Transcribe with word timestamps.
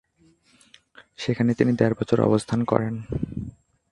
সেখানে 1.17 1.51
তিনি 1.53 1.71
দেড় 1.73 1.95
বছর 1.99 2.17
অবস্থান 2.21 2.59
করেন। 2.63 2.93